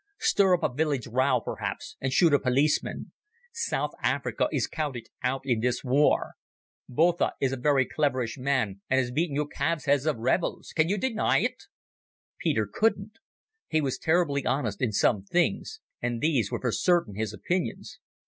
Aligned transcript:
Stir 0.17 0.55
up 0.55 0.63
a 0.63 0.73
village 0.73 1.05
row, 1.05 1.39
perhaps, 1.41 1.95
and 2.01 2.11
shoot 2.11 2.33
a 2.33 2.39
policeman. 2.39 3.11
South 3.53 3.91
Africa 4.01 4.47
is 4.51 4.65
counted 4.65 5.09
out 5.21 5.41
in 5.45 5.59
this 5.59 5.83
war. 5.83 6.33
Botha 6.89 7.33
is 7.39 7.53
a 7.53 7.57
cleverish 7.85 8.35
man 8.35 8.81
and 8.89 8.99
has 8.99 9.11
beaten 9.11 9.35
you 9.35 9.47
calves' 9.47 9.85
heads 9.85 10.07
of 10.07 10.17
rebels. 10.17 10.73
Can 10.75 10.89
you 10.89 10.97
deny 10.97 11.41
it?" 11.41 11.65
Peter 12.39 12.65
couldn't. 12.65 13.19
He 13.67 13.79
was 13.79 13.99
terribly 13.99 14.43
honest 14.43 14.81
in 14.81 14.91
some 14.91 15.23
things, 15.23 15.81
and 16.01 16.19
these 16.19 16.51
were 16.51 16.61
for 16.61 16.71
certain 16.71 17.13
his 17.13 17.31
opinions. 17.31 17.99